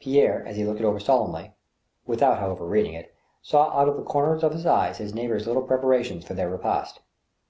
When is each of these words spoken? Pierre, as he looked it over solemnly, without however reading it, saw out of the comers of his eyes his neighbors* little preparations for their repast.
Pierre, 0.00 0.42
as 0.46 0.56
he 0.56 0.64
looked 0.64 0.80
it 0.80 0.86
over 0.86 0.98
solemnly, 0.98 1.52
without 2.06 2.38
however 2.38 2.64
reading 2.64 2.94
it, 2.94 3.14
saw 3.42 3.68
out 3.78 3.86
of 3.86 3.98
the 3.98 4.02
comers 4.02 4.42
of 4.42 4.52
his 4.54 4.64
eyes 4.64 4.96
his 4.96 5.12
neighbors* 5.12 5.46
little 5.46 5.60
preparations 5.60 6.24
for 6.24 6.32
their 6.32 6.48
repast. 6.48 7.00